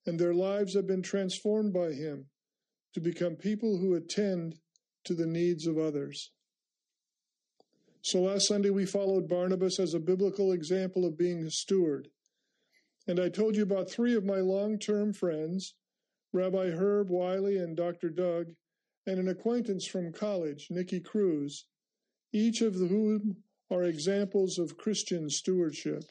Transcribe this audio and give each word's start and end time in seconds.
and 0.04 0.18
their 0.18 0.34
lives 0.34 0.74
have 0.74 0.86
been 0.86 1.02
transformed 1.02 1.72
by 1.72 1.92
him 1.92 2.26
to 2.92 3.00
become 3.00 3.36
people 3.36 3.78
who 3.78 3.94
attend 3.94 4.56
to 5.04 5.14
the 5.14 5.26
needs 5.26 5.66
of 5.66 5.78
others. 5.78 6.30
So 8.02 8.20
last 8.20 8.46
Sunday 8.46 8.70
we 8.70 8.86
followed 8.86 9.28
Barnabas 9.28 9.80
as 9.80 9.94
a 9.94 9.98
biblical 9.98 10.52
example 10.52 11.04
of 11.04 11.18
being 11.18 11.42
a 11.42 11.50
steward. 11.50 12.08
And 13.06 13.20
I 13.20 13.28
told 13.28 13.56
you 13.56 13.62
about 13.62 13.90
three 13.90 14.14
of 14.14 14.24
my 14.24 14.38
long 14.38 14.78
term 14.78 15.12
friends 15.12 15.74
Rabbi 16.32 16.70
Herb 16.70 17.08
Wiley 17.08 17.56
and 17.56 17.76
Dr. 17.76 18.10
Doug, 18.10 18.48
and 19.06 19.18
an 19.18 19.28
acquaintance 19.28 19.86
from 19.86 20.12
college, 20.12 20.66
Nicky 20.70 21.00
Cruz, 21.00 21.64
each 22.32 22.60
of 22.60 22.74
whom 22.74 23.36
are 23.70 23.84
examples 23.84 24.58
of 24.58 24.76
Christian 24.76 25.30
stewardship. 25.30 26.04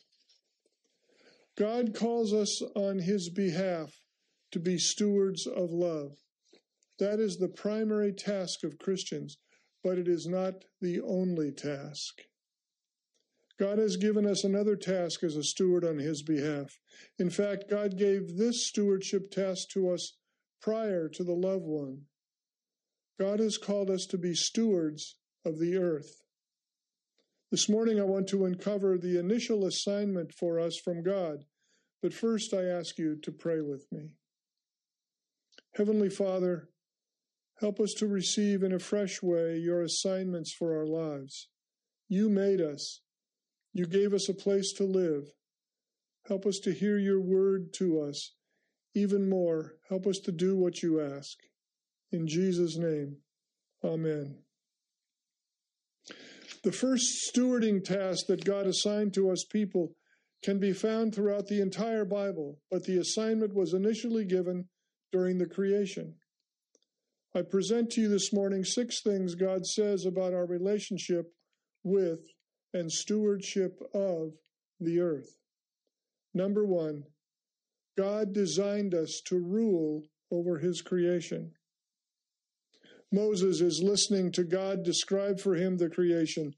God 1.57 1.93
calls 1.93 2.33
us 2.33 2.61
on 2.75 2.99
his 2.99 3.29
behalf 3.29 3.93
to 4.51 4.59
be 4.59 4.77
stewards 4.77 5.45
of 5.45 5.71
love. 5.71 6.17
That 6.99 7.19
is 7.19 7.37
the 7.37 7.49
primary 7.49 8.13
task 8.13 8.63
of 8.63 8.79
Christians, 8.79 9.37
but 9.83 9.97
it 9.97 10.07
is 10.07 10.25
not 10.27 10.63
the 10.81 11.01
only 11.01 11.51
task. 11.51 12.21
God 13.57 13.77
has 13.77 13.95
given 13.95 14.25
us 14.25 14.43
another 14.43 14.75
task 14.75 15.23
as 15.23 15.35
a 15.35 15.43
steward 15.43 15.85
on 15.85 15.97
his 15.97 16.21
behalf. 16.21 16.77
In 17.17 17.29
fact, 17.29 17.69
God 17.69 17.97
gave 17.97 18.37
this 18.37 18.67
stewardship 18.67 19.31
task 19.31 19.69
to 19.69 19.89
us 19.91 20.17
prior 20.61 21.07
to 21.09 21.23
the 21.23 21.33
loved 21.33 21.65
one. 21.65 22.01
God 23.17 23.39
has 23.39 23.57
called 23.57 23.89
us 23.89 24.05
to 24.07 24.17
be 24.17 24.33
stewards 24.33 25.15
of 25.45 25.57
the 25.57 25.77
earth. 25.77 26.21
This 27.49 27.69
morning, 27.69 27.99
I 27.99 28.03
want 28.03 28.27
to 28.29 28.43
uncover 28.43 28.97
the 28.97 29.17
initial 29.17 29.65
assignment 29.65 30.33
for 30.33 30.59
us 30.59 30.77
from 30.77 31.03
God, 31.03 31.45
but 32.01 32.13
first 32.13 32.53
I 32.53 32.63
ask 32.63 32.97
you 32.97 33.15
to 33.23 33.31
pray 33.31 33.61
with 33.61 33.85
me. 33.91 34.15
Heavenly 35.75 36.09
Father, 36.09 36.69
help 37.61 37.79
us 37.79 37.93
to 37.99 38.07
receive 38.07 38.63
in 38.63 38.73
a 38.73 38.79
fresh 38.79 39.21
way 39.21 39.57
your 39.57 39.81
assignments 39.81 40.53
for 40.53 40.77
our 40.77 40.85
lives. 40.85 41.47
You 42.09 42.29
made 42.29 42.59
us 42.59 43.01
you 43.75 43.85
gave 43.85 44.13
us 44.13 44.29
a 44.29 44.33
place 44.33 44.71
to 44.71 44.85
live. 44.85 45.33
Help 46.29 46.45
us 46.45 46.59
to 46.63 46.71
hear 46.71 46.97
your 46.97 47.19
word 47.19 47.73
to 47.73 47.99
us. 47.99 48.33
Even 48.95 49.29
more, 49.29 49.73
help 49.89 50.07
us 50.07 50.17
to 50.19 50.31
do 50.31 50.55
what 50.55 50.81
you 50.81 51.01
ask. 51.01 51.37
In 52.09 52.25
Jesus' 52.25 52.77
name, 52.77 53.17
amen. 53.83 54.37
The 56.63 56.71
first 56.71 57.29
stewarding 57.29 57.83
task 57.83 58.27
that 58.27 58.45
God 58.45 58.65
assigned 58.65 59.13
to 59.15 59.29
us 59.29 59.43
people 59.43 59.91
can 60.41 60.57
be 60.57 60.71
found 60.71 61.13
throughout 61.13 61.47
the 61.47 61.59
entire 61.59 62.05
Bible, 62.05 62.61
but 62.71 62.85
the 62.85 62.97
assignment 62.97 63.53
was 63.53 63.73
initially 63.73 64.23
given 64.23 64.69
during 65.11 65.37
the 65.37 65.47
creation. 65.47 66.15
I 67.35 67.41
present 67.41 67.89
to 67.91 68.01
you 68.01 68.07
this 68.07 68.31
morning 68.31 68.63
six 68.63 69.01
things 69.01 69.35
God 69.35 69.65
says 69.65 70.05
about 70.05 70.33
our 70.33 70.45
relationship 70.45 71.25
with 71.83 72.21
and 72.75 72.91
stewardship 72.91 73.81
of 73.93 74.33
the 74.79 74.99
earth. 74.99 75.37
Number 76.33 76.65
one, 76.65 77.05
God 77.97 78.33
designed 78.33 78.93
us 78.93 79.21
to 79.27 79.39
rule 79.39 80.03
over 80.29 80.59
his 80.59 80.81
creation. 80.81 81.53
Moses 83.11 83.61
is 83.61 83.81
listening 83.81 84.31
to 84.33 84.43
God 84.43 84.83
describe 84.83 85.39
for 85.39 85.55
him 85.55 85.77
the 85.77 85.89
creation. 85.89 86.53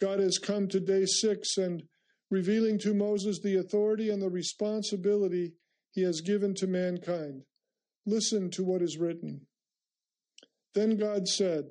God 0.00 0.18
has 0.18 0.38
come 0.38 0.68
to 0.68 0.80
day 0.80 1.06
six 1.06 1.56
and 1.56 1.84
revealing 2.30 2.78
to 2.80 2.92
Moses 2.92 3.40
the 3.40 3.56
authority 3.56 4.10
and 4.10 4.20
the 4.20 4.28
responsibility 4.28 5.54
he 5.92 6.02
has 6.02 6.20
given 6.20 6.54
to 6.56 6.66
mankind. 6.66 7.44
Listen 8.04 8.50
to 8.50 8.64
what 8.64 8.82
is 8.82 8.98
written. 8.98 9.46
Then 10.74 10.98
God 10.98 11.26
said, 11.26 11.70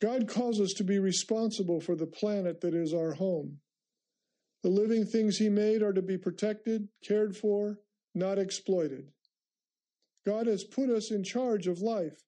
God 0.00 0.28
calls 0.28 0.60
us 0.60 0.72
to 0.76 0.84
be 0.84 0.98
responsible 0.98 1.80
for 1.80 1.96
the 1.96 2.06
planet 2.06 2.60
that 2.60 2.74
is 2.74 2.94
our 2.94 3.14
home. 3.14 3.58
The 4.62 4.68
living 4.68 5.04
things 5.04 5.38
He 5.38 5.48
made 5.48 5.82
are 5.82 5.92
to 5.92 6.02
be 6.02 6.18
protected, 6.18 6.88
cared 7.06 7.36
for, 7.36 7.78
not 8.14 8.38
exploited. 8.38 9.08
God 10.26 10.46
has 10.46 10.64
put 10.64 10.90
us 10.90 11.10
in 11.10 11.24
charge 11.24 11.66
of 11.66 11.80
life, 11.80 12.24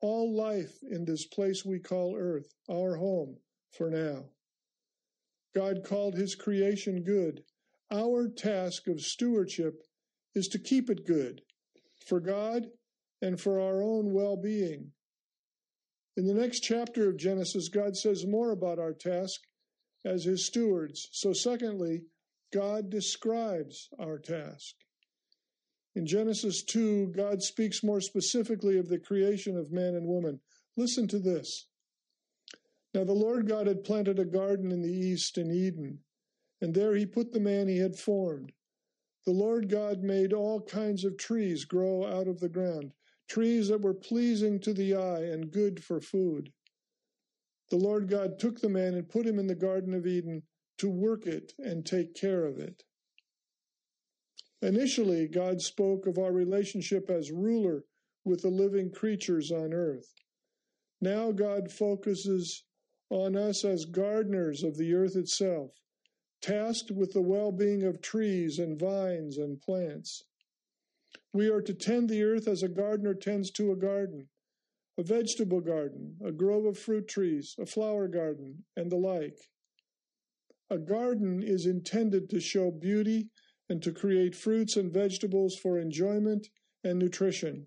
all 0.00 0.34
life 0.34 0.78
in 0.90 1.04
this 1.04 1.26
place 1.26 1.64
we 1.64 1.78
call 1.78 2.16
earth, 2.18 2.52
our 2.70 2.96
home 2.96 3.36
for 3.70 3.90
now. 3.90 4.24
God 5.54 5.84
called 5.84 6.14
His 6.14 6.34
creation 6.34 7.04
good. 7.04 7.42
Our 7.90 8.28
task 8.28 8.88
of 8.88 9.00
stewardship 9.00 9.82
is 10.34 10.48
to 10.48 10.58
keep 10.58 10.90
it 10.90 11.06
good 11.06 11.42
for 12.06 12.20
God 12.20 12.66
and 13.22 13.40
for 13.40 13.60
our 13.60 13.82
own 13.82 14.12
well 14.12 14.36
being 14.36 14.90
in 16.16 16.26
the 16.26 16.34
next 16.34 16.60
chapter 16.60 17.08
of 17.08 17.16
Genesis, 17.16 17.68
God 17.68 17.96
says 17.96 18.26
more 18.26 18.52
about 18.52 18.78
our 18.78 18.92
task 18.92 19.40
as 20.04 20.24
his 20.24 20.46
stewards. 20.46 21.08
So, 21.12 21.32
secondly, 21.32 22.02
God 22.52 22.88
describes 22.88 23.88
our 23.98 24.18
task. 24.18 24.74
In 25.96 26.06
Genesis 26.06 26.62
2, 26.62 27.08
God 27.16 27.42
speaks 27.42 27.82
more 27.82 28.00
specifically 28.00 28.78
of 28.78 28.88
the 28.88 28.98
creation 28.98 29.56
of 29.56 29.72
man 29.72 29.94
and 29.94 30.06
woman. 30.06 30.40
Listen 30.76 31.08
to 31.08 31.18
this. 31.18 31.66
Now, 32.92 33.02
the 33.02 33.12
Lord 33.12 33.48
God 33.48 33.66
had 33.66 33.82
planted 33.82 34.20
a 34.20 34.24
garden 34.24 34.70
in 34.70 34.82
the 34.82 34.92
east 34.92 35.36
in 35.36 35.50
Eden, 35.50 36.00
and 36.60 36.74
there 36.74 36.94
he 36.94 37.06
put 37.06 37.32
the 37.32 37.40
man 37.40 37.66
he 37.66 37.78
had 37.78 37.96
formed. 37.96 38.52
The 39.26 39.32
Lord 39.32 39.68
God 39.68 40.02
made 40.02 40.32
all 40.32 40.60
kinds 40.60 41.04
of 41.04 41.16
trees 41.16 41.64
grow 41.64 42.06
out 42.06 42.28
of 42.28 42.38
the 42.38 42.48
ground 42.48 42.92
trees 43.28 43.68
that 43.68 43.80
were 43.80 43.94
pleasing 43.94 44.60
to 44.60 44.72
the 44.72 44.94
eye 44.94 45.24
and 45.24 45.50
good 45.50 45.82
for 45.82 46.00
food. 46.00 46.52
The 47.70 47.76
Lord 47.76 48.08
God 48.08 48.38
took 48.38 48.60
the 48.60 48.68
man 48.68 48.94
and 48.94 49.08
put 49.08 49.26
him 49.26 49.38
in 49.38 49.46
the 49.46 49.54
Garden 49.54 49.94
of 49.94 50.06
Eden 50.06 50.42
to 50.78 50.90
work 50.90 51.26
it 51.26 51.52
and 51.58 51.84
take 51.84 52.14
care 52.14 52.44
of 52.44 52.58
it. 52.58 52.82
Initially, 54.60 55.28
God 55.28 55.60
spoke 55.60 56.06
of 56.06 56.18
our 56.18 56.32
relationship 56.32 57.10
as 57.10 57.30
ruler 57.30 57.84
with 58.24 58.42
the 58.42 58.50
living 58.50 58.90
creatures 58.90 59.52
on 59.52 59.72
earth. 59.72 60.14
Now, 61.00 61.32
God 61.32 61.70
focuses 61.70 62.64
on 63.10 63.36
us 63.36 63.64
as 63.64 63.84
gardeners 63.84 64.62
of 64.62 64.76
the 64.76 64.94
earth 64.94 65.16
itself, 65.16 65.72
tasked 66.40 66.90
with 66.90 67.12
the 67.12 67.22
well 67.22 67.52
being 67.52 67.82
of 67.82 68.00
trees 68.00 68.58
and 68.58 68.78
vines 68.78 69.36
and 69.36 69.60
plants. 69.60 70.24
We 71.34 71.50
are 71.50 71.62
to 71.62 71.74
tend 71.74 72.08
the 72.08 72.22
earth 72.22 72.46
as 72.46 72.62
a 72.62 72.68
gardener 72.68 73.12
tends 73.12 73.50
to 73.52 73.72
a 73.72 73.76
garden, 73.76 74.28
a 74.96 75.02
vegetable 75.02 75.60
garden, 75.60 76.16
a 76.24 76.30
grove 76.30 76.64
of 76.64 76.78
fruit 76.78 77.08
trees, 77.08 77.56
a 77.58 77.66
flower 77.66 78.06
garden, 78.06 78.66
and 78.76 78.90
the 78.90 78.96
like. 78.96 79.36
A 80.70 80.78
garden 80.78 81.42
is 81.42 81.66
intended 81.66 82.30
to 82.30 82.38
show 82.38 82.70
beauty 82.70 83.30
and 83.68 83.82
to 83.82 83.90
create 83.90 84.36
fruits 84.36 84.76
and 84.76 84.94
vegetables 84.94 85.56
for 85.56 85.76
enjoyment 85.76 86.46
and 86.84 87.00
nutrition. 87.00 87.66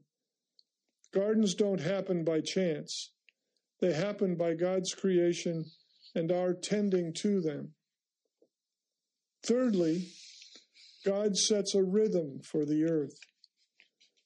Gardens 1.13 1.53
don't 1.53 1.81
happen 1.81 2.23
by 2.23 2.39
chance. 2.39 3.11
They 3.81 3.91
happen 3.91 4.37
by 4.37 4.53
God's 4.53 4.93
creation 4.93 5.65
and 6.15 6.31
our 6.31 6.53
tending 6.53 7.11
to 7.15 7.41
them. 7.41 7.73
Thirdly, 9.43 10.07
God 11.05 11.35
sets 11.35 11.75
a 11.75 11.83
rhythm 11.83 12.39
for 12.49 12.63
the 12.63 12.85
earth. 12.85 13.19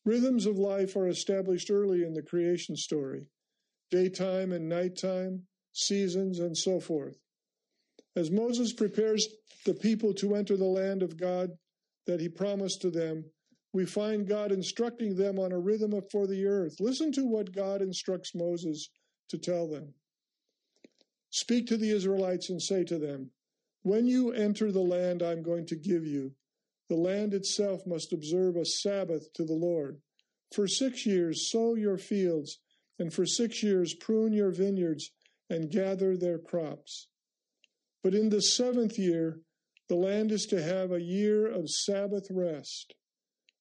Rhythms 0.04 0.46
of 0.46 0.58
life 0.58 0.96
are 0.96 1.08
established 1.08 1.70
early 1.70 2.04
in 2.04 2.14
the 2.14 2.24
creation 2.24 2.76
story 2.76 3.28
daytime 3.92 4.54
and 4.54 4.70
nighttime, 4.70 5.44
seasons, 5.74 6.40
and 6.40 6.58
so 6.58 6.80
forth. 6.80 7.18
As 8.16 8.32
Moses 8.32 8.72
prepares 8.72 9.28
the 9.66 9.74
people 9.74 10.14
to 10.16 10.36
enter 10.36 10.56
the 10.56 10.64
land 10.64 11.04
of 11.04 11.18
God 11.18 11.52
that 12.08 12.22
he 12.22 12.30
promised 12.30 12.82
to 12.82 12.90
them, 12.90 13.26
we 13.74 13.86
find 13.86 14.28
God 14.28 14.52
instructing 14.52 15.16
them 15.16 15.40
on 15.40 15.52
a 15.52 15.60
rhythm 15.60 15.94
for 16.12 16.28
the 16.28 16.46
earth. 16.46 16.76
Listen 16.80 17.12
to 17.14 17.26
what 17.26 17.54
God 17.54 17.82
instructs 17.82 18.36
Moses 18.36 18.90
to 19.30 19.38
tell 19.38 19.68
them. 19.68 19.94
Speak 21.30 21.68
to 21.68 21.78
the 21.78 21.92
Israelites 21.92 22.50
and 22.50 22.62
say 22.62 22.84
to 22.84 22.98
them, 22.98 23.32
When 23.84 24.08
you 24.08 24.32
enter 24.32 24.72
the 24.72 24.82
land 24.82 25.22
I'm 25.22 25.42
going 25.42 25.66
to 25.68 25.76
give 25.78 26.06
you, 26.06 26.34
the 26.92 26.98
land 26.98 27.34
itself 27.34 27.88
must 27.88 28.12
observe 28.12 28.58
a 28.58 28.66
Sabbath 28.66 29.32
to 29.32 29.46
the 29.46 29.54
Lord. 29.54 30.02
For 30.54 30.68
six 30.68 31.06
years 31.06 31.50
sow 31.50 31.76
your 31.76 31.98
fields, 31.98 32.60
and 33.00 33.14
for 33.14 33.26
six 33.26 33.64
years 33.64 33.94
prune 33.94 34.34
your 34.34 34.52
vineyards 34.52 35.10
and 35.50 35.72
gather 35.72 36.18
their 36.18 36.38
crops. 36.38 37.08
But 38.04 38.14
in 38.14 38.28
the 38.28 38.42
seventh 38.42 39.00
year, 39.00 39.40
the 39.88 39.96
land 39.96 40.34
is 40.34 40.46
to 40.48 40.62
have 40.62 40.92
a 40.92 41.02
year 41.02 41.48
of 41.48 41.70
Sabbath 41.70 42.28
rest, 42.30 42.94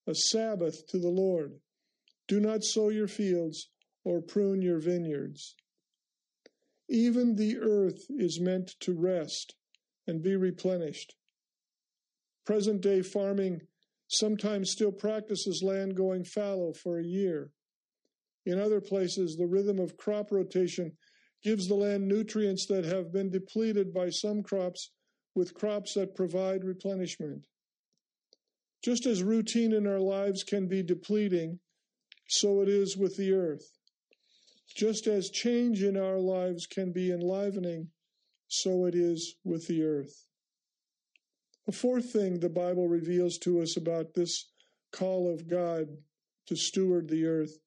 a 0.05 0.13
Sabbath 0.13 0.85
to 0.87 0.99
the 0.99 1.07
Lord. 1.07 1.53
Do 2.27 2.41
not 2.41 2.65
sow 2.65 2.89
your 2.89 3.07
fields 3.07 3.69
or 4.03 4.19
prune 4.19 4.61
your 4.61 4.79
vineyards. 4.79 5.55
Even 6.89 7.37
the 7.37 7.59
earth 7.59 8.07
is 8.09 8.41
meant 8.41 8.75
to 8.81 8.93
rest 8.93 9.55
and 10.05 10.21
be 10.21 10.35
replenished. 10.35 11.15
Present 12.45 12.81
day 12.81 13.01
farming 13.01 13.61
sometimes 14.07 14.71
still 14.71 14.91
practices 14.91 15.63
land 15.63 15.95
going 15.95 16.23
fallow 16.23 16.73
for 16.73 16.99
a 16.99 17.03
year. 17.03 17.51
In 18.45 18.59
other 18.59 18.81
places, 18.81 19.37
the 19.37 19.47
rhythm 19.47 19.79
of 19.79 19.97
crop 19.97 20.31
rotation 20.31 20.97
gives 21.43 21.67
the 21.67 21.75
land 21.75 22.07
nutrients 22.07 22.65
that 22.67 22.85
have 22.85 23.11
been 23.11 23.29
depleted 23.29 23.93
by 23.93 24.09
some 24.09 24.43
crops 24.43 24.91
with 25.35 25.53
crops 25.53 25.93
that 25.93 26.15
provide 26.15 26.63
replenishment. 26.63 27.45
Just 28.83 29.05
as 29.05 29.23
routine 29.23 29.73
in 29.73 29.85
our 29.85 29.99
lives 29.99 30.43
can 30.43 30.67
be 30.67 30.81
depleting, 30.81 31.59
so 32.27 32.61
it 32.61 32.69
is 32.69 32.97
with 32.97 33.15
the 33.17 33.31
earth. 33.31 33.71
Just 34.75 35.05
as 35.05 35.29
change 35.29 35.83
in 35.83 35.97
our 35.97 36.17
lives 36.17 36.65
can 36.65 36.91
be 36.91 37.11
enlivening, 37.11 37.89
so 38.47 38.85
it 38.85 38.95
is 38.95 39.35
with 39.43 39.67
the 39.67 39.83
earth. 39.83 40.25
A 41.67 41.71
fourth 41.71 42.11
thing 42.11 42.39
the 42.39 42.49
Bible 42.49 42.87
reveals 42.87 43.37
to 43.39 43.61
us 43.61 43.77
about 43.77 44.13
this 44.13 44.49
call 44.91 45.31
of 45.31 45.47
God 45.47 45.87
to 46.47 46.55
steward 46.55 47.07
the 47.07 47.25
earth 47.25 47.57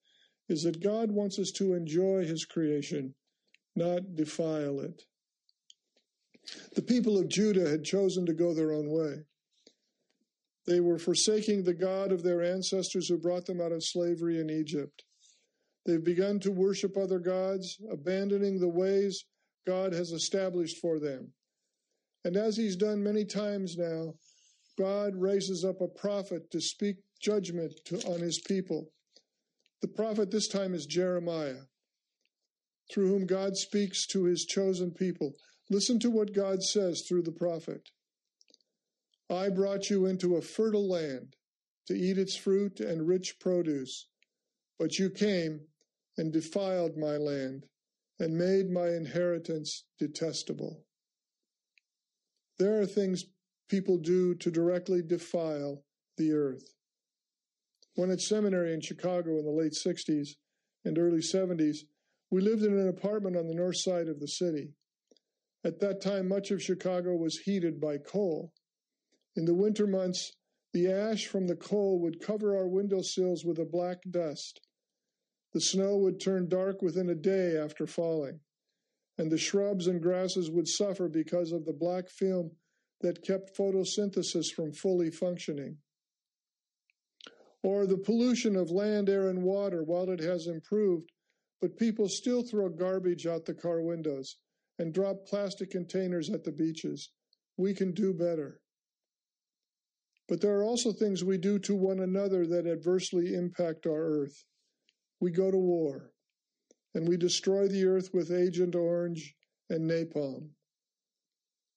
is 0.49 0.63
that 0.65 0.83
God 0.83 1.11
wants 1.11 1.39
us 1.39 1.51
to 1.53 1.75
enjoy 1.75 2.25
his 2.25 2.45
creation, 2.45 3.15
not 3.75 4.15
defile 4.15 4.81
it. 4.81 5.03
The 6.75 6.83
people 6.83 7.19
of 7.19 7.29
Judah 7.29 7.69
had 7.69 7.85
chosen 7.85 8.27
to 8.27 8.35
go 8.35 8.53
their 8.53 8.73
own 8.73 8.91
way. 8.91 9.23
They 10.67 10.81
were 10.81 10.99
forsaking 10.99 11.63
the 11.63 11.75
God 11.75 12.13
of 12.13 12.23
their 12.23 12.43
ancestors 12.43 13.09
who 13.09 13.19
brought 13.19 13.47
them 13.47 13.61
out 13.61 13.73
of 13.73 13.85
slavery 13.85 14.41
in 14.41 14.51
Egypt. 14.51 15.05
They've 15.87 16.03
begun 16.03 16.41
to 16.41 16.51
worship 16.51 16.97
other 16.97 17.19
gods, 17.19 17.79
abandoning 17.91 18.59
the 18.59 18.69
ways 18.69 19.25
God 19.67 19.93
has 19.93 20.11
established 20.13 20.79
for 20.79 20.99
them. 20.99 21.33
And 22.25 22.37
as 22.37 22.57
he's 22.57 22.77
done 22.77 23.03
many 23.03 23.25
times 23.25 23.77
now, 23.77 24.15
God 24.79 25.15
raises 25.15 25.65
up 25.65 25.81
a 25.81 25.89
prophet 25.89 26.51
to 26.51 26.61
speak 26.61 26.97
judgment 27.21 27.73
to, 27.87 28.01
on 28.09 28.21
his 28.21 28.41
people. 28.41 28.91
The 29.83 29.89
prophet 29.89 30.31
this 30.31 30.49
time 30.49 30.75
is 30.75 30.87
Jeremiah, 30.87 31.67
through 32.91 33.09
whom 33.09 33.27
God 33.27 33.57
speaks 33.57 34.07
to 34.09 34.25
his 34.25 34.47
chosen 34.47 34.91
people. 34.91 35.35
Listen 35.71 35.99
to 36.01 36.11
what 36.11 36.35
God 36.35 36.63
says 36.63 37.03
through 37.03 37.23
the 37.23 37.33
prophet 37.33 37.91
I 39.31 39.49
brought 39.49 39.89
you 39.89 40.05
into 40.05 40.37
a 40.37 40.43
fertile 40.43 40.87
land 40.89 41.37
to 41.87 41.95
eat 41.95 42.19
its 42.19 42.37
fruit 42.37 42.81
and 42.81 43.09
rich 43.09 43.39
produce, 43.41 44.09
but 44.79 44.99
you 44.99 45.09
came 45.09 45.61
and 46.17 46.33
defiled 46.33 46.97
my 46.97 47.17
land 47.17 47.67
and 48.19 48.37
made 48.37 48.71
my 48.71 48.89
inheritance 48.89 49.85
detestable. 49.99 50.85
There 52.59 52.81
are 52.81 52.87
things 52.87 53.25
people 53.69 53.99
do 53.99 54.35
to 54.37 54.51
directly 54.51 55.03
defile 55.03 55.85
the 56.17 56.33
earth. 56.33 56.75
When 57.97 58.11
at 58.11 58.21
seminary 58.21 58.73
in 58.73 58.81
Chicago 58.81 59.39
in 59.39 59.45
the 59.45 59.51
late 59.51 59.73
60s 59.73 60.31
and 60.85 60.99
early 60.99 61.21
70s, 61.21 61.79
we 62.31 62.41
lived 62.41 62.63
in 62.63 62.79
an 62.79 62.89
apartment 62.89 63.37
on 63.37 63.47
the 63.47 63.55
north 63.55 63.79
side 63.79 64.09
of 64.09 64.21
the 64.21 64.29
city. 64.29 64.75
At 65.65 65.81
that 65.81 66.01
time, 66.01 66.29
much 66.29 66.51
of 66.51 66.63
Chicago 66.63 67.17
was 67.17 67.39
heated 67.39 67.81
by 67.81 67.99
coal. 67.99 68.53
In 69.37 69.45
the 69.45 69.55
winter 69.55 69.87
months, 69.87 70.33
the 70.73 70.91
ash 70.91 71.27
from 71.27 71.47
the 71.47 71.57
coal 71.57 72.01
would 72.01 72.21
cover 72.21 72.57
our 72.57 72.69
windowsills 72.69 73.45
with 73.45 73.59
a 73.59 73.65
black 73.65 73.99
dust. 74.11 74.61
The 75.53 75.61
snow 75.61 75.97
would 75.99 76.21
turn 76.21 76.49
dark 76.49 76.83
within 76.83 77.09
a 77.09 77.15
day 77.15 77.57
after 77.57 77.87
falling, 77.87 78.41
and 79.19 79.31
the 79.31 79.39
shrubs 79.39 79.87
and 79.87 80.03
grasses 80.03 80.51
would 80.51 80.69
suffer 80.69 81.09
because 81.09 81.53
of 81.53 81.65
the 81.65 81.73
black 81.73 82.09
film 82.09 82.51
that 83.01 83.23
kept 83.23 83.57
photosynthesis 83.57 84.47
from 84.55 84.73
fully 84.73 85.11
functioning. 85.11 85.77
Or 87.63 87.87
the 87.87 87.99
pollution 87.99 88.57
of 88.57 88.71
land, 88.71 89.09
air, 89.09 89.29
and 89.29 89.43
water, 89.43 89.83
while 89.83 90.11
it 90.11 90.21
has 90.21 90.47
improved, 90.47 91.11
but 91.61 91.79
people 91.79 92.09
still 92.09 92.43
throw 92.43 92.69
garbage 92.69 93.27
out 93.27 93.47
the 93.47 93.55
car 93.55 93.81
windows 93.81 94.37
and 94.79 94.93
drop 94.93 95.27
plastic 95.27 95.71
containers 95.71 96.29
at 96.29 96.45
the 96.45 96.53
beaches. 96.53 97.11
We 97.57 97.75
can 97.75 97.93
do 97.93 98.13
better. 98.13 98.61
But 100.29 100.41
there 100.41 100.57
are 100.57 100.65
also 100.65 100.93
things 100.93 101.23
we 101.23 101.39
do 101.39 101.59
to 101.61 101.75
one 101.75 102.01
another 102.01 102.47
that 102.47 102.67
adversely 102.67 103.35
impact 103.35 103.87
our 103.87 104.23
earth. 104.23 104.45
We 105.21 105.31
go 105.31 105.51
to 105.51 105.57
war, 105.57 106.14
and 106.95 107.09
we 107.09 107.17
destroy 107.17 107.69
the 107.69 107.85
earth 107.85 108.11
with 108.13 108.31
Agent 108.31 108.75
Orange 108.75 109.35
and 109.69 109.91
napalm. 109.91 110.51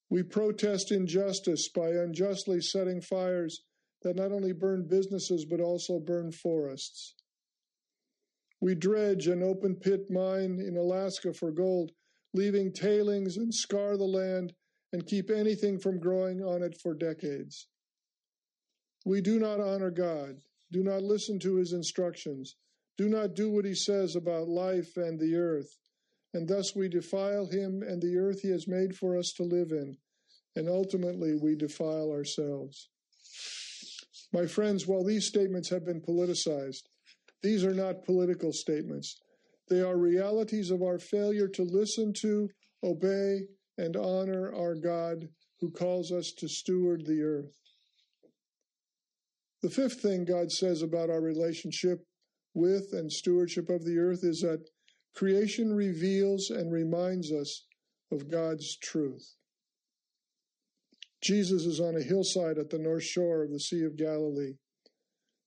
We 0.10 0.24
protest 0.24 0.92
injustice 0.92 1.70
by 1.70 1.90
unjustly 1.90 2.62
setting 2.62 3.02
fires 3.02 3.64
that 4.04 4.16
not 4.16 4.32
only 4.32 4.54
burn 4.54 4.88
businesses 4.88 5.46
but 5.46 5.60
also 5.60 6.00
burn 6.00 6.32
forests. 6.32 7.16
We 8.62 8.76
dredge 8.76 9.28
an 9.28 9.44
open 9.44 9.76
pit 9.76 10.10
mine 10.10 10.60
in 10.66 10.78
Alaska 10.78 11.34
for 11.34 11.52
gold 11.52 11.92
leaving 12.34 12.72
tailings 12.72 13.38
and 13.38 13.54
scar 13.54 13.98
the 13.98 14.04
land 14.04 14.54
and 14.94 15.06
keep 15.06 15.30
anything 15.30 15.80
from 15.80 16.00
growing 16.00 16.42
on 16.42 16.64
it 16.64 16.78
for 16.82 16.94
decades. 16.94 17.68
We 19.06 19.22
do 19.22 19.40
not 19.40 19.60
honor 19.60 19.92
God, 19.92 20.38
do 20.72 20.84
not 20.84 21.04
listen 21.04 21.40
to 21.40 21.56
his 21.56 21.74
instructions, 21.74 22.56
do 22.98 23.08
not 23.08 23.36
do 23.36 23.52
what 23.52 23.66
he 23.66 23.76
says 23.76 24.16
about 24.16 24.48
life 24.48 24.98
and 24.98 25.20
the 25.20 25.36
earth, 25.36 25.78
and 26.34 26.48
thus 26.48 26.76
we 26.76 26.90
defile 26.90 27.46
him 27.46 27.84
and 27.84 28.02
the 28.02 28.18
earth 28.18 28.42
he 28.42 28.50
has 28.50 28.68
made 28.68 28.96
for 28.96 29.18
us 29.18 29.32
to 29.38 29.44
live 29.44 29.72
in, 29.72 29.98
and 30.56 30.68
ultimately 30.68 31.36
we 31.36 31.56
defile 31.56 32.12
ourselves. 32.12 32.90
My 34.34 34.46
friends, 34.46 34.88
while 34.88 35.04
these 35.04 35.28
statements 35.28 35.70
have 35.70 35.86
been 35.86 36.02
politicized, 36.02 36.84
these 37.44 37.64
are 37.64 37.74
not 37.74 38.04
political 38.04 38.52
statements. 38.52 39.22
They 39.70 39.82
are 39.82 39.98
realities 39.98 40.72
of 40.72 40.82
our 40.82 40.98
failure 40.98 41.48
to 41.50 41.64
listen 41.64 42.14
to, 42.22 42.50
obey, 42.84 43.42
and 43.78 43.96
honor 43.96 44.54
our 44.56 44.76
God 44.76 45.30
who 45.60 45.72
calls 45.72 46.12
us 46.12 46.32
to 46.38 46.48
steward 46.48 47.06
the 47.06 47.22
earth. 47.22 47.54
The 49.62 49.70
fifth 49.70 50.02
thing 50.02 50.26
God 50.26 50.52
says 50.52 50.82
about 50.82 51.10
our 51.10 51.22
relationship 51.22 52.07
with 52.58 52.92
and 52.92 53.12
stewardship 53.12 53.70
of 53.70 53.86
the 53.86 54.00
earth 54.00 54.24
is 54.24 54.42
that 54.42 54.68
creation 55.16 55.72
reveals 55.72 56.50
and 56.50 56.74
reminds 56.74 57.32
us 57.32 57.66
of 58.12 58.30
God's 58.30 58.78
truth. 58.78 59.36
Jesus 61.24 61.66
is 61.66 61.80
on 61.80 61.96
a 61.96 62.04
hillside 62.04 62.58
at 62.58 62.70
the 62.70 62.80
north 62.80 63.04
shore 63.04 63.44
of 63.44 63.52
the 63.52 63.60
Sea 63.60 63.84
of 63.84 63.96
Galilee. 63.96 64.54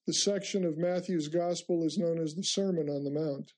The 0.06 0.14
section 0.14 0.64
of 0.64 0.78
Matthew's 0.78 1.28
Gospel 1.28 1.84
is 1.84 1.98
known 1.98 2.18
as 2.18 2.34
the 2.34 2.42
Sermon 2.42 2.88
on 2.88 3.04
the 3.04 3.10
Mount. 3.10 3.52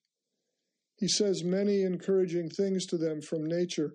He 0.97 1.09
says 1.09 1.45
many 1.45 1.83
encouraging 1.83 2.49
things 2.49 2.87
to 2.87 2.97
them 2.97 3.21
from 3.21 3.47
nature. 3.47 3.93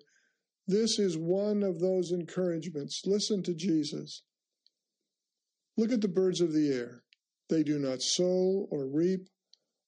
This 0.66 0.98
is 0.98 1.16
one 1.16 1.62
of 1.62 1.80
those 1.80 2.12
encouragements. 2.12 3.02
Listen 3.06 3.42
to 3.44 3.54
Jesus. 3.54 4.22
Look 5.76 5.92
at 5.92 6.00
the 6.00 6.08
birds 6.08 6.40
of 6.40 6.52
the 6.52 6.72
air. 6.72 7.02
They 7.48 7.62
do 7.62 7.78
not 7.78 8.02
sow 8.02 8.66
or 8.70 8.86
reap 8.86 9.28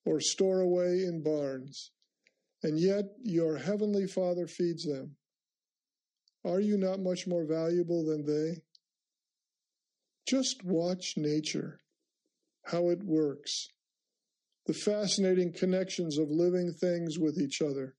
or 0.04 0.20
store 0.20 0.60
away 0.60 1.04
in 1.04 1.22
barns, 1.22 1.90
and 2.62 2.78
yet 2.78 3.04
your 3.22 3.58
heavenly 3.58 4.06
Father 4.06 4.46
feeds 4.46 4.84
them. 4.84 5.16
Are 6.44 6.60
you 6.60 6.78
not 6.78 7.00
much 7.00 7.26
more 7.26 7.44
valuable 7.44 8.04
than 8.04 8.24
they? 8.24 8.62
Just 10.26 10.64
watch 10.64 11.14
nature, 11.16 11.80
how 12.66 12.88
it 12.88 13.02
works, 13.02 13.68
the 14.66 14.72
fascinating 14.72 15.52
connections 15.52 16.18
of 16.18 16.30
living 16.30 16.72
things 16.72 17.18
with 17.18 17.38
each 17.38 17.60
other. 17.60 17.96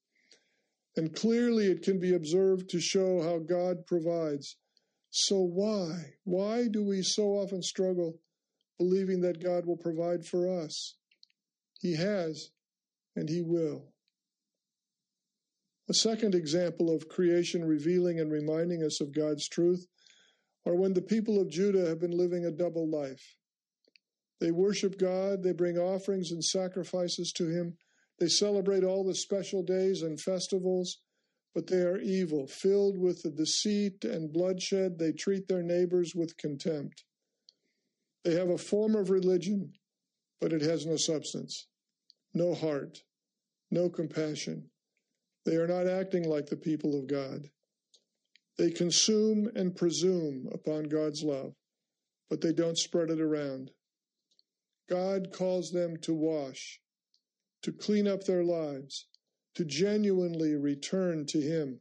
And 0.95 1.15
clearly 1.15 1.67
it 1.67 1.83
can 1.83 1.99
be 1.99 2.13
observed 2.13 2.69
to 2.69 2.79
show 2.79 3.21
how 3.21 3.39
God 3.39 3.85
provides. 3.85 4.57
So 5.09 5.39
why? 5.39 6.13
Why 6.23 6.67
do 6.67 6.83
we 6.83 7.01
so 7.01 7.23
often 7.33 7.61
struggle 7.61 8.19
believing 8.77 9.21
that 9.21 9.43
God 9.43 9.65
will 9.65 9.77
provide 9.77 10.25
for 10.25 10.63
us? 10.63 10.95
He 11.81 11.95
has, 11.95 12.51
and 13.15 13.27
He 13.27 13.41
will. 13.41 13.93
A 15.89 15.93
second 15.93 16.35
example 16.35 16.93
of 16.93 17.09
creation 17.09 17.65
revealing 17.65 18.19
and 18.19 18.31
reminding 18.31 18.83
us 18.83 19.01
of 19.01 19.13
God's 19.13 19.49
truth 19.49 19.87
are 20.65 20.75
when 20.75 20.93
the 20.93 21.01
people 21.01 21.41
of 21.41 21.49
Judah 21.49 21.87
have 21.87 21.99
been 21.99 22.17
living 22.17 22.45
a 22.45 22.51
double 22.51 22.89
life. 22.89 23.35
They 24.39 24.51
worship 24.51 24.97
God, 24.97 25.43
they 25.43 25.51
bring 25.51 25.77
offerings 25.77 26.31
and 26.31 26.43
sacrifices 26.43 27.31
to 27.33 27.47
Him, 27.47 27.77
they 28.21 28.27
celebrate 28.27 28.83
all 28.83 29.03
the 29.03 29.15
special 29.15 29.63
days 29.63 30.03
and 30.03 30.21
festivals, 30.21 30.99
but 31.55 31.65
they 31.65 31.81
are 31.81 31.97
evil, 31.97 32.45
filled 32.45 32.99
with 32.99 33.23
the 33.23 33.31
deceit 33.31 34.05
and 34.05 34.31
bloodshed. 34.31 34.99
They 34.99 35.11
treat 35.11 35.47
their 35.47 35.63
neighbors 35.63 36.13
with 36.15 36.37
contempt. 36.37 37.03
They 38.23 38.35
have 38.35 38.49
a 38.49 38.59
form 38.59 38.95
of 38.95 39.09
religion, 39.09 39.73
but 40.39 40.53
it 40.53 40.61
has 40.61 40.85
no 40.85 40.97
substance, 40.97 41.67
no 42.33 42.53
heart, 42.53 42.99
no 43.69 43.89
compassion. 43.89 44.69
They 45.45 45.55
are 45.55 45.67
not 45.67 45.87
acting 45.87 46.29
like 46.29 46.47
the 46.47 46.57
people 46.57 46.97
of 46.97 47.07
God. 47.07 47.49
They 48.57 48.69
consume 48.69 49.49
and 49.55 49.75
presume 49.75 50.47
upon 50.53 50.83
God's 50.83 51.23
love, 51.23 51.53
but 52.29 52.41
they 52.41 52.53
don't 52.53 52.77
spread 52.77 53.09
it 53.09 53.19
around. 53.19 53.71
God 54.89 55.31
calls 55.31 55.71
them 55.71 55.97
to 56.01 56.13
wash, 56.13 56.79
to 57.63 57.71
clean 57.71 58.07
up 58.07 58.25
their 58.25 58.43
lives, 58.43 59.07
to 59.55 59.65
genuinely 59.65 60.55
return 60.55 61.25
to 61.27 61.39
Him. 61.41 61.79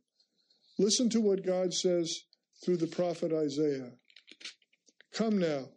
Listen 0.78 1.10
to 1.10 1.20
what 1.20 1.44
God 1.44 1.74
says 1.74 2.24
through 2.64 2.78
the 2.78 2.86
prophet 2.86 3.32
Isaiah. 3.32 3.92
Come 5.12 5.38
now, 5.38 5.68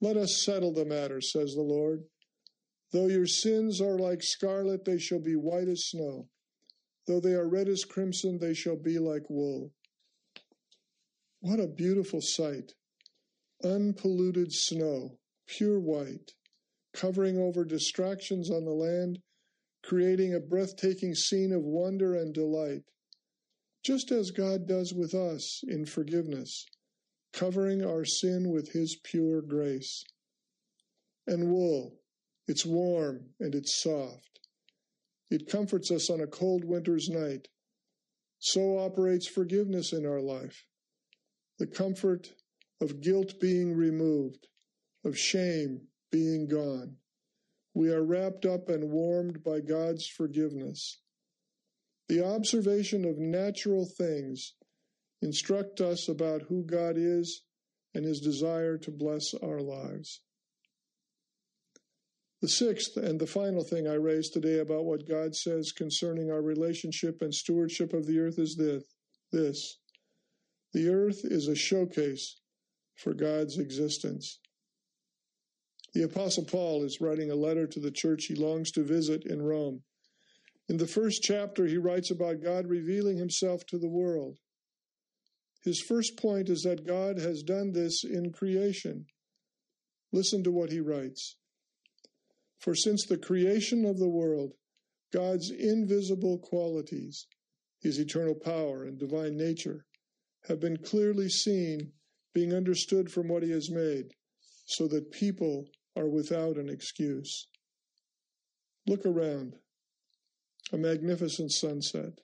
let 0.00 0.16
us 0.16 0.44
settle 0.44 0.72
the 0.72 0.84
matter, 0.84 1.20
says 1.20 1.54
the 1.54 1.62
Lord. 1.62 2.04
Though 2.90 3.08
your 3.08 3.26
sins 3.26 3.80
are 3.80 3.98
like 3.98 4.22
scarlet, 4.22 4.84
they 4.84 4.98
shall 4.98 5.20
be 5.20 5.36
white 5.36 5.68
as 5.68 5.86
snow. 5.86 6.28
Though 7.06 7.20
they 7.20 7.34
are 7.34 7.48
red 7.48 7.68
as 7.68 7.84
crimson, 7.84 8.38
they 8.38 8.54
shall 8.54 8.76
be 8.76 8.98
like 8.98 9.28
wool. 9.28 9.72
What 11.40 11.60
a 11.60 11.68
beautiful 11.68 12.20
sight! 12.20 12.74
Unpolluted 13.62 14.52
snow, 14.52 15.18
pure 15.46 15.80
white, 15.80 16.32
covering 16.92 17.38
over 17.38 17.64
distractions 17.64 18.50
on 18.50 18.64
the 18.64 18.72
land, 18.72 19.20
creating 19.82 20.34
a 20.34 20.40
breathtaking 20.40 21.14
scene 21.14 21.52
of 21.52 21.62
wonder 21.62 22.14
and 22.14 22.32
delight, 22.32 22.84
just 23.84 24.10
as 24.10 24.30
God 24.30 24.66
does 24.66 24.94
with 24.94 25.14
us 25.14 25.62
in 25.66 25.84
forgiveness, 25.84 26.66
covering 27.32 27.84
our 27.84 28.04
sin 28.04 28.50
with 28.50 28.72
His 28.72 28.96
pure 29.02 29.42
grace. 29.42 30.04
And 31.26 31.52
wool, 31.52 31.97
it's 32.48 32.66
warm 32.66 33.26
and 33.38 33.54
it's 33.54 33.80
soft. 33.80 34.40
It 35.30 35.48
comforts 35.48 35.90
us 35.90 36.08
on 36.10 36.20
a 36.20 36.26
cold 36.26 36.64
winter's 36.64 37.08
night. 37.08 37.48
So 38.38 38.78
operates 38.78 39.26
forgiveness 39.26 39.92
in 39.92 40.06
our 40.06 40.20
life. 40.20 40.64
The 41.58 41.66
comfort 41.66 42.32
of 42.80 43.02
guilt 43.02 43.38
being 43.40 43.74
removed, 43.74 44.46
of 45.04 45.18
shame 45.18 45.88
being 46.10 46.48
gone. 46.48 46.96
We 47.74 47.90
are 47.90 48.02
wrapped 48.02 48.46
up 48.46 48.68
and 48.68 48.90
warmed 48.90 49.44
by 49.44 49.60
God's 49.60 50.06
forgiveness. 50.06 51.00
The 52.08 52.24
observation 52.24 53.04
of 53.04 53.18
natural 53.18 53.86
things 53.86 54.54
instruct 55.20 55.80
us 55.80 56.08
about 56.08 56.42
who 56.42 56.64
God 56.64 56.94
is 56.96 57.42
and 57.94 58.04
his 58.04 58.20
desire 58.20 58.78
to 58.78 58.90
bless 58.90 59.34
our 59.34 59.60
lives. 59.60 60.22
The 62.40 62.48
sixth 62.48 62.96
and 62.96 63.18
the 63.18 63.26
final 63.26 63.64
thing 63.64 63.88
I 63.88 63.94
raise 63.94 64.30
today 64.30 64.60
about 64.60 64.84
what 64.84 65.08
God 65.08 65.34
says 65.34 65.72
concerning 65.72 66.30
our 66.30 66.40
relationship 66.40 67.20
and 67.20 67.34
stewardship 67.34 67.92
of 67.92 68.06
the 68.06 68.20
earth 68.20 68.38
is 68.38 68.56
this. 68.56 68.84
this. 69.32 69.78
The 70.72 70.88
earth 70.88 71.20
is 71.24 71.48
a 71.48 71.56
showcase 71.56 72.40
for 72.94 73.12
God's 73.12 73.58
existence. 73.58 74.38
The 75.94 76.04
Apostle 76.04 76.44
Paul 76.44 76.84
is 76.84 77.00
writing 77.00 77.30
a 77.30 77.34
letter 77.34 77.66
to 77.66 77.80
the 77.80 77.90
church 77.90 78.26
he 78.26 78.36
longs 78.36 78.70
to 78.72 78.84
visit 78.84 79.24
in 79.24 79.42
Rome. 79.42 79.82
In 80.68 80.76
the 80.76 80.86
first 80.86 81.22
chapter, 81.22 81.66
he 81.66 81.78
writes 81.78 82.10
about 82.10 82.42
God 82.42 82.66
revealing 82.66 83.16
himself 83.16 83.64
to 83.66 83.78
the 83.78 83.88
world. 83.88 84.36
His 85.64 85.80
first 85.80 86.16
point 86.16 86.48
is 86.48 86.62
that 86.62 86.86
God 86.86 87.18
has 87.18 87.42
done 87.42 87.72
this 87.72 88.04
in 88.04 88.32
creation. 88.32 89.06
Listen 90.12 90.44
to 90.44 90.52
what 90.52 90.70
he 90.70 90.80
writes. 90.80 91.36
For 92.58 92.74
since 92.74 93.06
the 93.06 93.18
creation 93.18 93.84
of 93.84 93.98
the 93.98 94.08
world, 94.08 94.54
God's 95.12 95.50
invisible 95.50 96.38
qualities, 96.38 97.26
his 97.80 97.98
eternal 97.98 98.34
power 98.34 98.84
and 98.84 98.98
divine 98.98 99.36
nature, 99.36 99.86
have 100.48 100.60
been 100.60 100.76
clearly 100.76 101.28
seen, 101.28 101.92
being 102.34 102.52
understood 102.52 103.10
from 103.10 103.28
what 103.28 103.42
he 103.42 103.50
has 103.50 103.70
made, 103.70 104.14
so 104.66 104.88
that 104.88 105.12
people 105.12 105.68
are 105.96 106.08
without 106.08 106.56
an 106.56 106.68
excuse. 106.68 107.48
Look 108.86 109.06
around. 109.06 109.56
A 110.72 110.76
magnificent 110.76 111.52
sunset. 111.52 112.20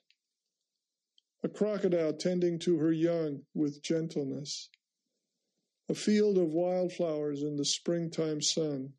A 1.43 1.49
crocodile 1.49 2.13
tending 2.13 2.59
to 2.59 2.77
her 2.77 2.91
young 2.91 3.43
with 3.53 3.81
gentleness. 3.81 4.69
A 5.89 5.95
field 5.95 6.37
of 6.37 6.53
wildflowers 6.53 7.41
in 7.41 7.55
the 7.55 7.65
springtime 7.65 8.41
sun 8.41 8.93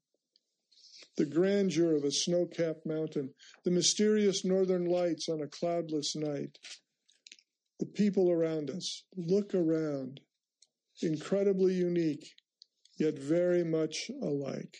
the 1.17 1.27
grandeur 1.27 1.97
of 1.97 2.05
a 2.05 2.11
snow 2.11 2.47
capped 2.47 2.85
mountain, 2.85 3.31
the 3.65 3.71
mysterious 3.71 4.45
northern 4.45 4.85
lights 4.85 5.29
on 5.29 5.41
a 5.41 5.47
cloudless 5.47 6.15
night. 6.15 6.59
The 7.79 7.87
people 7.87 8.31
around 8.31 8.71
us 8.71 9.05
look 9.17 9.55
around, 9.55 10.21
incredibly 11.03 11.75
unique, 11.75 12.35
yet 12.99 13.19
very 13.19 13.65
much 13.65 14.11
alike. 14.23 14.77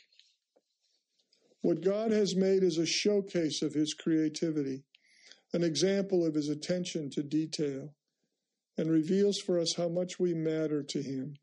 What 1.63 1.83
God 1.83 2.11
has 2.13 2.37
made 2.37 2.63
is 2.63 2.79
a 2.79 2.87
showcase 2.87 3.63
of 3.63 3.75
his 3.75 3.95
creativity, 3.95 4.85
an 5.53 5.65
example 5.65 6.25
of 6.25 6.35
his 6.35 6.49
attention 6.49 7.11
to 7.11 7.23
detail, 7.23 7.95
and 8.79 8.91
reveals 8.91 9.39
for 9.39 9.59
us 9.59 9.75
how 9.75 9.89
much 9.89 10.19
we 10.19 10.35
matter 10.35 10.83
to 10.83 11.03
him. 11.03 11.35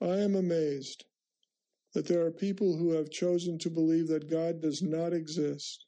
I 0.00 0.18
am 0.18 0.34
amazed 0.34 1.04
that 1.94 2.06
there 2.06 2.24
are 2.26 2.32
people 2.32 2.76
who 2.76 2.92
have 2.92 3.10
chosen 3.10 3.58
to 3.58 3.70
believe 3.70 4.08
that 4.08 4.30
God 4.30 4.60
does 4.60 4.82
not 4.82 5.12
exist 5.12 5.86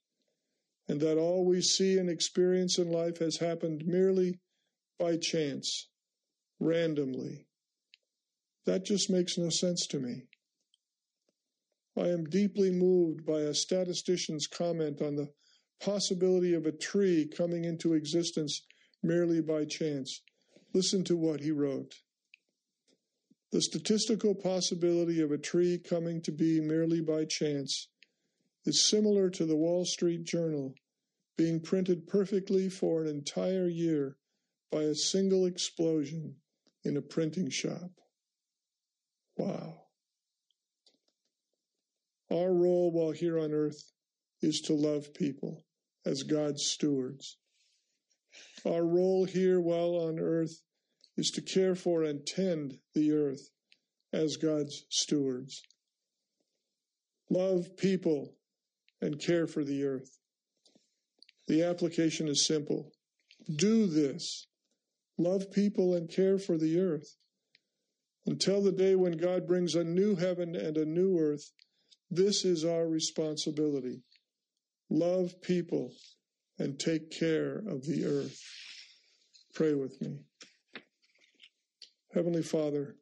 and 0.88 1.00
that 1.00 1.18
all 1.18 1.44
we 1.44 1.60
see 1.60 1.98
and 1.98 2.08
experience 2.08 2.78
in 2.78 2.90
life 2.90 3.18
has 3.18 3.38
happened 3.38 3.84
merely 3.86 4.38
by 4.98 5.16
chance, 5.16 5.88
randomly. 6.60 7.46
That 8.66 8.84
just 8.84 9.10
makes 9.10 9.36
no 9.36 9.48
sense 9.48 9.86
to 9.88 9.98
me. 9.98 10.22
I 11.98 12.08
am 12.08 12.24
deeply 12.24 12.70
moved 12.70 13.24
by 13.26 13.40
a 13.40 13.54
statistician's 13.54 14.46
comment 14.46 15.00
on 15.00 15.16
the 15.16 15.30
possibility 15.80 16.54
of 16.54 16.66
a 16.66 16.72
tree 16.72 17.26
coming 17.26 17.64
into 17.64 17.94
existence 17.94 18.62
merely 19.02 19.40
by 19.40 19.64
chance. 19.64 20.22
Listen 20.74 21.04
to 21.04 21.16
what 21.16 21.40
he 21.40 21.50
wrote. 21.50 21.94
The 23.56 23.62
statistical 23.62 24.34
possibility 24.34 25.22
of 25.22 25.32
a 25.32 25.38
tree 25.38 25.78
coming 25.78 26.20
to 26.24 26.30
be 26.30 26.60
merely 26.60 27.00
by 27.00 27.24
chance 27.24 27.88
is 28.66 28.84
similar 28.84 29.30
to 29.30 29.46
the 29.46 29.56
Wall 29.56 29.86
Street 29.86 30.24
Journal 30.24 30.74
being 31.38 31.60
printed 31.60 32.06
perfectly 32.06 32.68
for 32.68 33.00
an 33.00 33.08
entire 33.08 33.66
year 33.66 34.18
by 34.70 34.82
a 34.82 34.94
single 34.94 35.46
explosion 35.46 36.36
in 36.84 36.98
a 36.98 37.00
printing 37.00 37.48
shop. 37.48 37.92
Wow. 39.38 39.84
Our 42.30 42.52
role 42.52 42.92
while 42.92 43.12
here 43.12 43.38
on 43.38 43.54
earth 43.54 43.90
is 44.42 44.60
to 44.66 44.74
love 44.74 45.14
people 45.14 45.64
as 46.04 46.24
God's 46.24 46.62
stewards. 46.62 47.38
Our 48.66 48.84
role 48.84 49.24
here 49.24 49.62
while 49.62 49.94
on 49.94 50.18
earth 50.18 50.60
is 51.16 51.30
to 51.30 51.40
care 51.40 51.74
for 51.74 52.02
and 52.02 52.26
tend 52.26 52.78
the 52.94 53.12
earth 53.12 53.50
as 54.12 54.36
God's 54.36 54.84
stewards. 54.90 55.62
Love 57.30 57.76
people 57.76 58.34
and 59.00 59.20
care 59.20 59.46
for 59.46 59.64
the 59.64 59.84
earth. 59.84 60.18
The 61.48 61.62
application 61.62 62.28
is 62.28 62.46
simple. 62.46 62.92
Do 63.54 63.86
this. 63.86 64.46
Love 65.18 65.50
people 65.52 65.94
and 65.94 66.08
care 66.08 66.38
for 66.38 66.58
the 66.58 66.78
earth. 66.78 67.16
Until 68.26 68.62
the 68.62 68.72
day 68.72 68.96
when 68.96 69.16
God 69.16 69.46
brings 69.46 69.74
a 69.74 69.84
new 69.84 70.16
heaven 70.16 70.56
and 70.56 70.76
a 70.76 70.84
new 70.84 71.18
earth, 71.18 71.52
this 72.10 72.44
is 72.44 72.64
our 72.64 72.86
responsibility. 72.86 74.02
Love 74.90 75.40
people 75.42 75.92
and 76.58 76.78
take 76.78 77.10
care 77.10 77.58
of 77.58 77.84
the 77.86 78.04
earth. 78.04 78.40
Pray 79.54 79.74
with 79.74 80.00
me. 80.00 80.18
Heavenly 82.16 82.42
Father, 82.42 82.96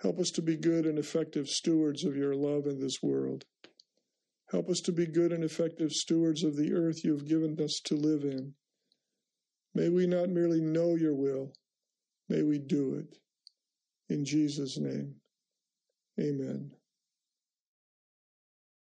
help 0.00 0.18
us 0.18 0.32
to 0.32 0.42
be 0.42 0.56
good 0.56 0.84
and 0.84 0.98
effective 0.98 1.46
stewards 1.46 2.04
of 2.04 2.16
your 2.16 2.34
love 2.34 2.66
in 2.66 2.80
this 2.80 3.00
world. 3.00 3.44
Help 4.50 4.68
us 4.68 4.80
to 4.80 4.92
be 4.92 5.06
good 5.06 5.30
and 5.32 5.44
effective 5.44 5.92
stewards 5.92 6.42
of 6.42 6.56
the 6.56 6.72
earth 6.72 7.04
you 7.04 7.12
have 7.12 7.28
given 7.28 7.56
us 7.62 7.80
to 7.84 7.94
live 7.94 8.24
in. 8.24 8.54
May 9.76 9.90
we 9.90 10.08
not 10.08 10.28
merely 10.28 10.60
know 10.60 10.96
your 10.96 11.14
will, 11.14 11.52
may 12.28 12.42
we 12.42 12.58
do 12.58 12.94
it. 12.94 13.16
In 14.12 14.24
Jesus' 14.24 14.76
name, 14.76 15.14
amen. 16.18 16.72